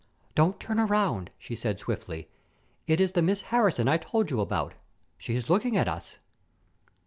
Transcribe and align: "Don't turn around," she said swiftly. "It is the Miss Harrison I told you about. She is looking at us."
"Don't 0.33 0.59
turn 0.59 0.79
around," 0.79 1.29
she 1.37 1.55
said 1.55 1.79
swiftly. 1.79 2.27
"It 2.87 2.99
is 2.99 3.11
the 3.11 3.21
Miss 3.21 3.43
Harrison 3.43 3.87
I 3.87 3.97
told 3.97 4.31
you 4.31 4.41
about. 4.41 4.73
She 5.19 5.35
is 5.35 5.47
looking 5.47 5.77
at 5.77 5.87
us." 5.87 6.17